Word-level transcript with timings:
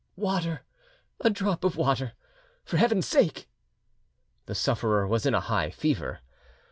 "Water, 0.15 0.63
a 1.19 1.29
drop 1.29 1.63
of 1.63 1.77
water, 1.77 2.13
for 2.65 2.77
Heaven's 2.77 3.05
sake!" 3.07 3.47
The 4.47 4.55
sufferer 4.55 5.05
was 5.05 5.27
in 5.27 5.35
a 5.35 5.39
high 5.41 5.69
fever. 5.69 6.21